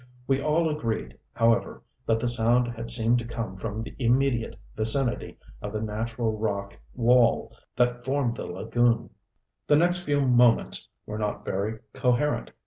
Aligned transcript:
We 0.25 0.41
all 0.41 0.67
agreed, 0.67 1.19
however, 1.35 1.83
that 2.07 2.17
the 2.19 2.27
sound 2.27 2.67
had 2.69 2.89
seemed 2.89 3.19
to 3.19 3.25
come 3.27 3.53
from 3.53 3.77
the 3.77 3.95
immediate 3.99 4.55
vicinity 4.75 5.37
of 5.61 5.73
the 5.73 5.79
natural 5.81 6.35
rock 6.39 6.79
wall 6.95 7.55
that 7.75 8.03
formed 8.03 8.33
the 8.33 8.51
lagoon. 8.51 9.11
The 9.67 9.75
next 9.75 9.99
few 10.01 10.21
moments 10.21 10.89
were 11.05 11.19
not 11.19 11.45
very 11.45 11.81
coherent. 11.93 12.49